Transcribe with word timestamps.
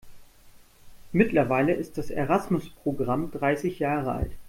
Mittlerweile 1.11 1.73
ist 1.73 1.99
das 1.99 2.09
Erasmus-Programm 2.09 3.29
dreißig 3.29 3.77
Jahre 3.77 4.13
alt. 4.13 4.31